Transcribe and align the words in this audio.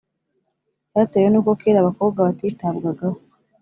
cyatewe 0.91 1.27
n’uko 1.29 1.51
kera 1.59 1.77
abakobwa 1.81 2.19
batitabwagaho 2.27 3.17